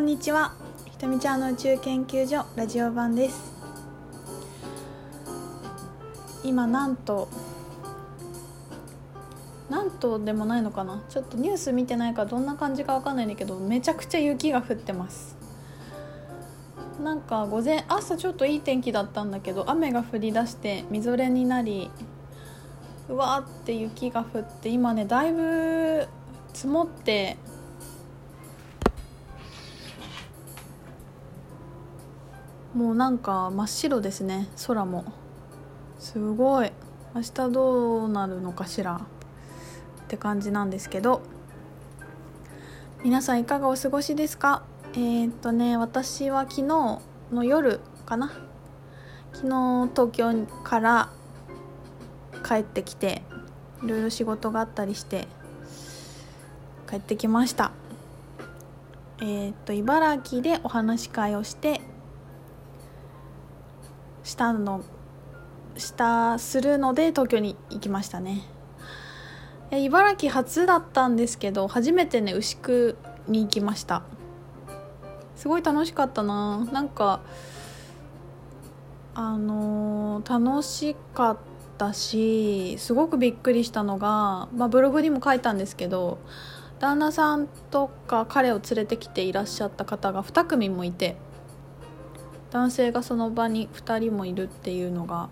[0.00, 0.54] こんにちは。
[0.92, 3.52] ひとみちゃんの宇宙研究所ラジオ版です。
[6.42, 7.28] 今なんと
[9.68, 11.02] なんとでもないのかな？
[11.10, 15.36] ちょっとニュース見てないからどんな感じかわかんないんだけどめちゃくちゃ雪が降ってます。
[17.04, 21.90] なんか午前朝ちょっといい天気だったんだけど雨が降り出してみぞれになり
[23.10, 26.08] うわーって雪が降って今ねだいぶ
[26.54, 27.36] 積もって
[32.74, 35.04] もうなんか真っ白ですね空も。
[35.98, 36.72] すごい。
[37.14, 39.00] 明日どうなるのかしら。
[40.04, 41.20] って感じなんですけど。
[43.02, 44.62] 皆さんいかがお過ごしですか？
[44.92, 46.62] えー、っとね私は昨日
[47.32, 48.30] の夜かな。
[49.32, 51.10] 昨日東京から
[52.46, 53.22] 帰ってきて
[53.82, 55.28] いろいろ仕事があったりして
[56.88, 57.72] 帰ってきました。
[59.20, 61.80] えー、っと茨城でお話し会をして
[64.22, 64.82] したの
[65.76, 68.42] したするので東京に行きましたね。
[69.72, 72.96] 茨城初だったんですけど初めてね牛久
[73.28, 74.02] に行きました。
[75.36, 76.66] すごい楽しかったな。
[76.72, 77.20] なんか
[79.14, 81.38] あのー、楽しかっ
[81.78, 86.18] たしすごくびっくりしたのが、まあ、ブログにも書いたんですけど
[86.78, 91.16] 旦那さんとか彼を連れてきていらっしゃった方が2組もいて
[92.50, 95.28] 男性がその場に2人もいるっていうのが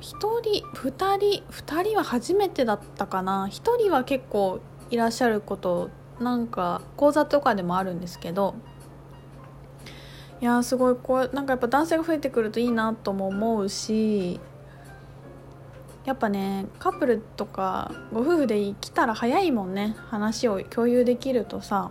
[0.00, 3.46] 1人2人2人は初めてだったかな。
[3.46, 5.90] 1人は結構いらっしゃること
[6.20, 8.54] なんか講座とかでもあるんですけど
[10.40, 14.40] いやすごいこうなんかやっぱ男性が増えてくるといいなとも思うし
[16.04, 19.94] やっぱねカップルとかご夫婦で来たら早いもんね。
[20.08, 21.90] 話を共有できるとさ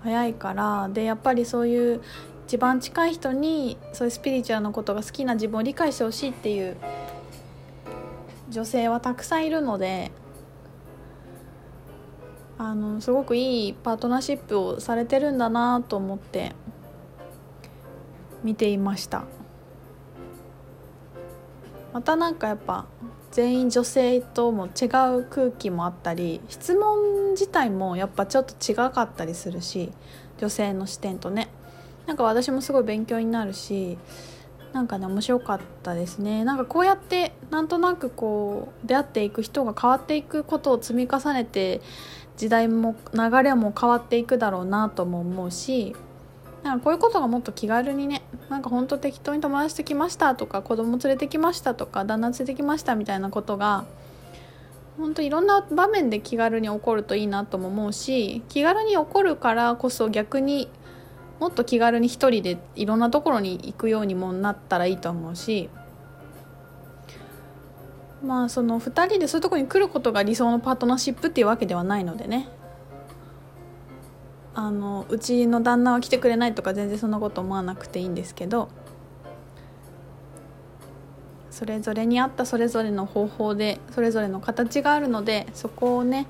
[0.00, 2.00] 早いからでやっぱりそういう
[2.48, 6.78] 一番近い人にそういうスピリチュアルのことが好きな自分を理解してほしいっていう
[8.48, 10.10] 女性はたくさんいるので
[12.56, 16.54] あのすごくいいパートナーシップをされてるんだなと思って
[18.42, 19.24] 見ていました。
[21.92, 22.86] またなんかやっぱ
[23.30, 24.86] 全員女性とも違
[25.18, 29.92] う空気もあったり質問自体もやっぱちょっと違かったりするし
[30.38, 31.50] 女性の視点とね。
[32.08, 33.98] なんか私もすごい勉強になるし
[34.72, 36.42] なんかね面白かったですね。
[36.42, 41.82] なんかこうやってなんとなくこう出会っていく人が変わっていくことを積み重ねて
[42.38, 45.94] 時代も流れも変わっていくだろうなとも思うし
[46.62, 53.84] なんかこういうことがもっと気軽にねなんかほんと適当に友達と来ましたとか子供連れてきましたとか旦那連れてきましたみたいなことが
[54.96, 60.68] 本当いろんな場面で気軽に起こるといいなとも思うし気軽に起こるからこそ逆に
[61.40, 65.68] もっと気軽に一人でいろんなところに行くようにもなったらいいと思うし
[68.24, 72.48] まあその2人でそういうとこに来ることが理想のパートナーシップっていうわけではないのでね
[74.54, 78.68] あのうちの旦那は来てくれないとか全然そんなこと思わなくていいんですけど
[81.52, 86.26] それぞれに合ったそれぞれの方法でそれぞれの形があるのでそこをね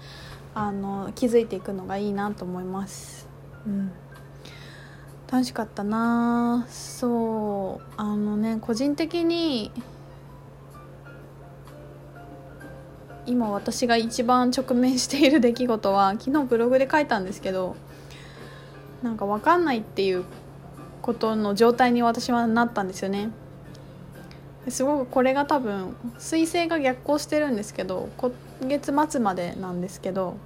[0.55, 3.29] あの気づいていくのがいいなと思います。
[3.67, 3.93] うん
[5.31, 6.66] 楽しかったな。
[6.71, 9.71] そうあのね個人的に
[13.27, 17.77] 今私が一番直面している出来事は 昨日ブログで書いたんですけど
[19.03, 20.25] なんか分かんないっていう
[21.03, 23.31] ことの状態に私はなったんですよね。
[24.69, 30.37] すごくこれが多分彗星が逆行してるんですけど今月末までなんですけど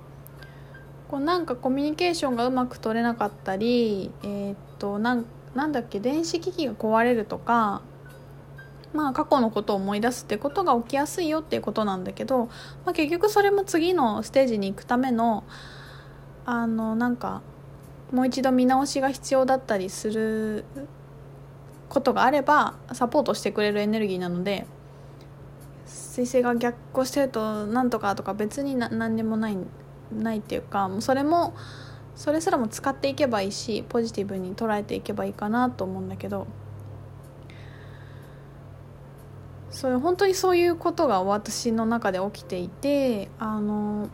[1.13, 5.27] こうなんかコミュニケーションがうまく取れなかったり、えー、っとなん
[5.71, 7.83] だっけ電子機器が壊れるとか
[8.95, 12.47] まあ過去のことを思い出すってことが起きやすいよっていうことなんだけど、
[12.87, 15.45] まあ、結局それも次のステージに行くための
[16.47, 17.43] あのなんか
[18.11, 20.65] もう一度見直しが必要だったりする
[21.91, 24.65] ことがあればサポートしてくれるエネルギーなので
[25.87, 29.59] 彗星が逆行してるとなんとかとか別に何でもない
[30.13, 31.55] ないっていうかもうそれも
[32.15, 36.47] それすらも使っていけばいいしポジティブに捉えていけばいいかなと思うんだけど
[39.71, 44.11] そういう本当にそういうことが私の中で起きていてあの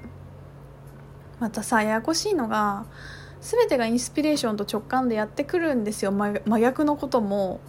[1.41, 2.87] またさややこしいのが
[3.41, 7.61] 全てがインスピレーションと直感でやってくるんですよ真逆のことも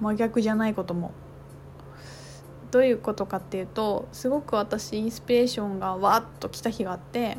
[0.00, 1.12] 真逆じゃないことも。
[2.70, 7.38] どういうことかっていうとすごく私インスピレーションがわっと来た日があって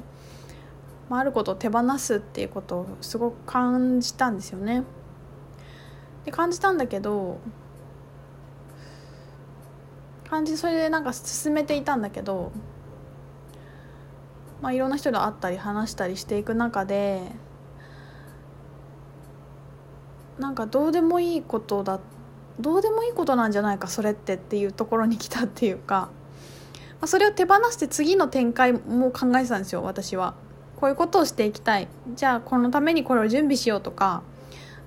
[1.10, 4.84] まあ、あることを手放すっていうことをすごく感じたんですよね。
[6.26, 7.40] で感じたんだけど
[10.30, 12.52] 感じそれでなんか進めていたんだけど、
[14.62, 17.32] まあ、いろんな人と会ったり話したりしていく中で
[20.38, 22.00] なんかどうでもいいことだ
[22.60, 26.10] どうでもいいことなんじゃないかそれってっていうところに来たっていうか、
[27.02, 30.36] まあ、それを手放して次の展開も考えてたんですよ私は。
[30.80, 31.88] こういうことをしていきたい。
[32.16, 34.24] じゃあこのためにこれを準備しようとか。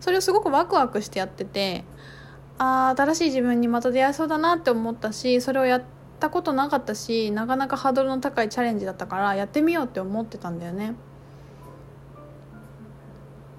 [0.00, 1.84] それをすごくワクワクしてやってて。
[2.58, 5.82] あ新しい自分にまた出会えそうだなって思ったしそれをやっ
[6.20, 10.94] たことなかったしなかなかハードルの高いチャレンジだったからやってみようって思ってたんだよね。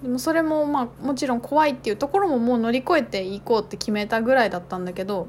[0.01, 5.27] でもそれもまあもちろん怖いっていうところももう乗り越えていこうって決めたぐらいだったんだけど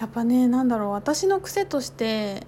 [0.00, 2.46] やっぱねなんだろう私の癖として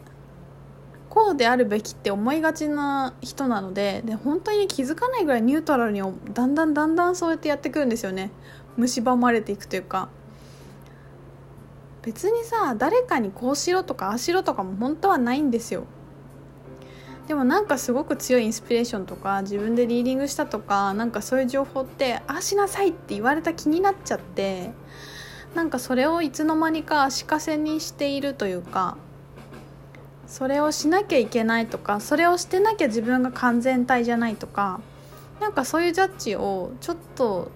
[1.15, 6.03] こうであるべきって思いがちな人なのでで本当に気づかないぐらいニュートラルに
[6.33, 8.33] だんだんだんだんそうやってやってくるんですよね。
[8.77, 10.09] 蝕まれていくというか。
[12.03, 15.85] 別にさ誰かにこうしろとかああしろとかも本当はないんですよ。
[17.29, 24.73] でもなんかすごく強いインスピレーションとか自分でリーディングしたとかなんかそういう情報ってああしなさいって言われた気になっちゃって
[25.55, 28.99] なんかそれをいつの間にか足かせにしているというか
[30.27, 34.81] それをしなきゃいけないとかそれをしてなきゃ自分が完全体じゃないとか
[35.41, 37.51] なんかそういうジャッジをちょっと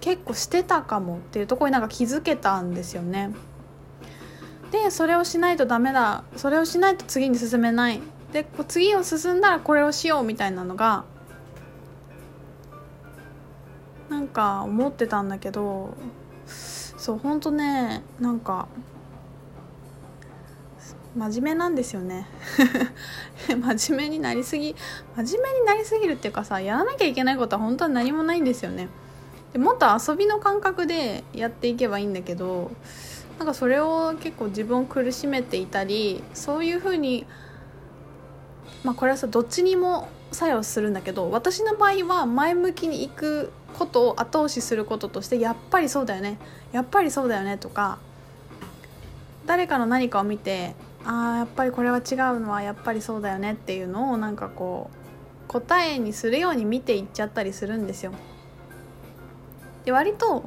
[0.00, 3.32] 結構してたかもっていうところになんか気づけたんですよね。
[4.72, 8.00] でそれをしないとダメだそれをしないと次に進めない
[8.32, 11.04] で次を進んだらこれをしようみたいなのが
[14.08, 15.94] なんか思ってたんだけど
[16.46, 18.66] そうほんとねなんか
[21.16, 22.26] 真面目なんですよね。
[23.48, 24.74] 真面目になりすぎ
[25.16, 28.88] 真面目になりすぎるっていうかさやらなきゃいけないことは本当は何もないんですよね。
[29.52, 32.70] でもっと遊びの感覚でやっていけばいいんだけど
[33.38, 37.26] なんかそれを結構自分を苦しめていたりそういうふうに
[38.82, 46.38] まあこれはさどっちにも作用するんだけど私の場合は前向きに行くことを後押しすることとしてやっぱりそうだよね
[46.72, 47.98] やっぱりそうだよねとか
[49.44, 50.74] 誰かの何かを見て
[51.04, 58.12] あやっぱりこれは違うのはやっぱりそうだよねっていうのをなんかこう答えにするように見ていっちゃったりするんですよ。
[59.84, 60.44] で割と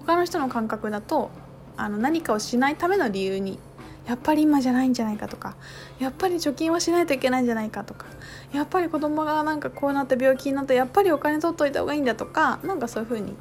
[0.00, 1.30] 他の人の感覚だと
[1.76, 3.58] あの何かをしないための理由に
[4.06, 5.56] やっぱり今じゃないんじゃないかとか
[5.98, 8.06] やっぱり貯金はしないといけないんじゃないかとか
[8.52, 13.34] やっぱり子供がなんかこうなって病気になってやっぱりお金取っといた方がいいんだとかなんかそういうふうに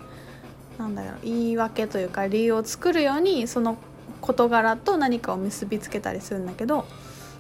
[0.80, 3.78] なんだろう言い訳というか理由を作るようにその
[4.22, 6.86] 事柄と何かを結びつけたりするんだけど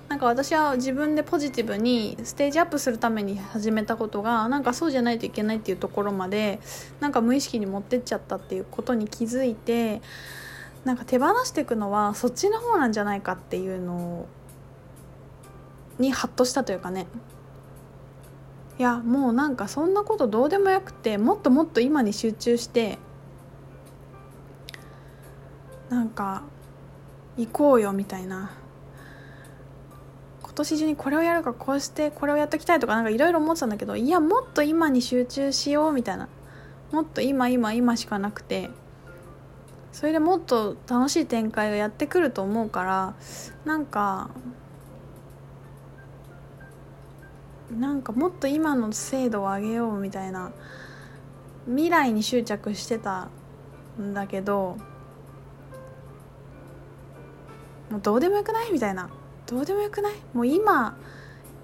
[0.08, 6.60] なんか私は自分でポジティブにステージアップするために始めたことがなんかそうじゃないといけないっていうところまで
[7.00, 10.02] なんか無意識に持ってっちゃったっていうことに気づいて
[10.84, 14.28] なんか手放していくのはそっちの方なんじゃないかっていうの
[15.98, 17.08] にハッとしたというかね。
[18.78, 23.00] いやもうなんかそんなことどうでもよくてもっともっと今に集中して
[25.90, 26.44] なんか
[27.38, 28.52] 行こうよみたいな。
[30.42, 36.30] 今年中にこれをやるかこうしてこれをやっておきたいとかなんかいろいろ思ってたんだけどいやもっと今に集中しようみたいな。
[36.92, 38.70] もっと今今今しかなくて。
[39.92, 43.14] それでもっと楽しい展開がやってくると思うから
[43.64, 44.30] なんか
[47.72, 50.52] なんかもっと今の精度を上げようみたいな。
[51.68, 53.28] 未来に執着してた
[54.00, 54.78] んだけど
[57.90, 58.72] もうどうでもよくない？
[58.72, 59.10] みたいな。
[59.48, 60.14] どうでもよくない？
[60.34, 60.98] もう今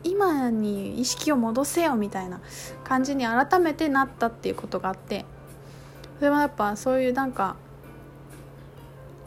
[0.03, 2.39] 今に意識を戻せよみたいな
[2.83, 5.25] 感じに改めてなったっていうことがあって。
[6.19, 7.55] それはやっぱそういうなんか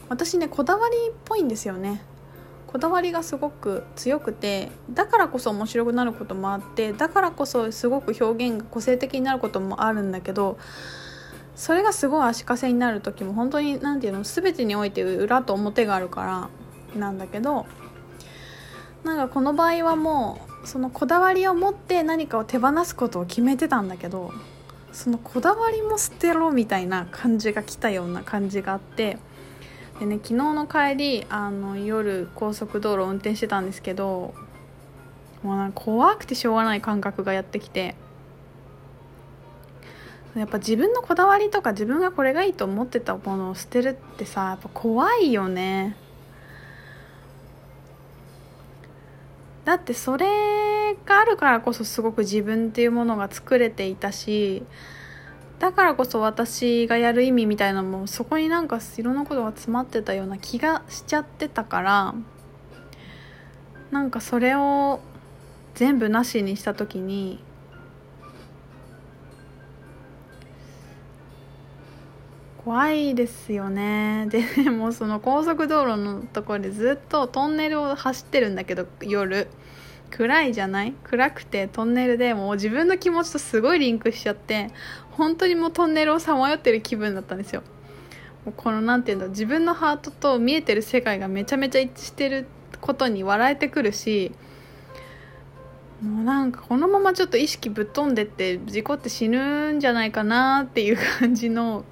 [0.09, 2.03] 私ねこだわりっぽいんですよね。
[2.67, 10.59] こだわりがすごく強くてだからこそ面白くなることもあってだからこそすごく表現が個性的になることもあるんだけど
[11.55, 16.49] それがすごい足かせになる時も本当に何て言うの全てにおいて裏と表があるから
[16.99, 17.67] なんだけど
[19.05, 24.33] なんかこの場合はもうそのこだわりを持って何かを手放すことを決めてたんだけど
[24.93, 29.19] そのこだわりも捨てろみたいな感じが来たような感じがあって
[30.01, 34.35] でね昨日の帰りあの夜高速道路を運転してたんですけど
[35.43, 37.95] もうなんか怖くてしょうがない感覚がやってきて
[40.35, 45.97] やっぱ自分のこだわりとか自分がこれがいいと思ってたものを捨てるってさやっぱ怖いよね。
[49.65, 50.27] だってそれ
[51.07, 54.63] があるからこそすごく自分っていうものが作れていたし
[55.59, 62.15] だからこそ私がやる意味みたいなのもそこになんかいろんなことが詰まってたような気がしちゃってたから
[63.91, 65.01] なんかそれを
[65.75, 67.43] 全部なしにした時に
[72.65, 74.27] 怖いですよね。
[74.33, 79.49] でもその高速道路のところでずっとトンネルを走ってるんだけど夜。
[80.11, 80.95] 暗いじゃない？
[81.03, 84.71] 暗くてトンネルでもう自分の気持ちとすごいリンクしちゃって
[85.11, 87.63] 本当にもうトンネルをさまよってる気分だったんですよ。
[88.57, 92.47] この何て言うんだ自分のハートと見えてる世界がめちゃめちゃ一致してる
[92.81, 94.33] ことに笑えてくるし
[96.03, 101.85] もうなんかこのままちょっと意識ぶっ飛んでって事故って死ぬんじゃないかなっていう感じの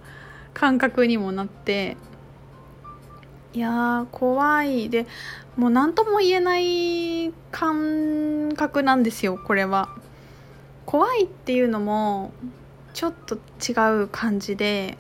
[0.55, 1.97] 感覚にもなって。
[3.55, 4.89] いや怖い。
[4.89, 5.07] で
[5.57, 9.89] もう何とも言えない感覚なんですよこれは。
[10.87, 12.33] 怖いっていうのも
[12.95, 14.99] ちょっと違う感じで、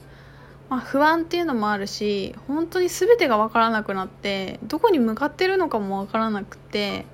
[0.69, 7.05] まあ、不安っていうのもあるし本当に全てが分からなくなってどこに向かってるのかも分からなくて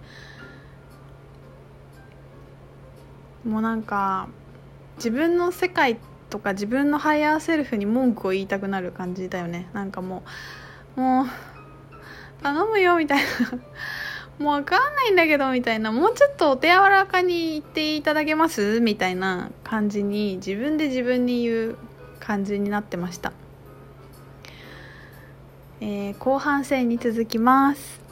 [3.44, 4.28] もうなんか
[4.96, 5.98] 自分の世界
[6.30, 9.68] とか自分のハイヤーセルフに文句を言いたくなる感じだよね。
[9.72, 10.22] なんかも
[10.96, 11.26] うもう
[12.42, 13.24] 頼むよみたいな。
[14.38, 15.90] もう分かんないんだけどみたいな。
[15.90, 18.80] もうちょっとお手柔らかに言っていただけます？
[18.80, 21.76] みたいな感じに自分で自分に言う
[22.20, 23.32] 感じになってました、
[25.80, 28.07] えー、後半戦に続きます。